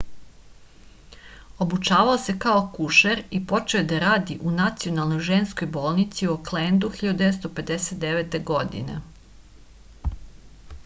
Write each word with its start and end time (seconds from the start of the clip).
obučavao 1.65 2.13
se 2.21 2.33
kao 2.45 2.61
akušer 2.61 3.19
i 3.39 3.41
počeo 3.51 3.81
je 3.81 3.85
da 3.91 3.99
radi 4.03 4.37
u 4.51 4.53
nacionalnoj 4.61 5.19
ženskoj 5.27 5.69
bolnici 5.75 6.29
u 6.29 6.31
oklendu 6.37 6.89
1959. 7.03 8.39
godine 8.53 8.97